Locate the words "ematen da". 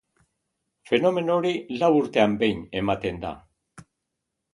2.81-3.35